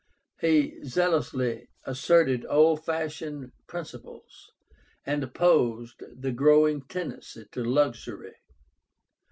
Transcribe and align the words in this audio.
He 0.39 0.83
zealously 0.83 1.67
asserted 1.85 2.43
old 2.49 2.83
fashioned 2.83 3.51
principles, 3.67 4.49
and 5.05 5.23
opposed 5.23 6.01
the 6.19 6.31
growing 6.31 6.81
tendency 6.85 7.45
to 7.51 7.63
luxury. 7.63 8.33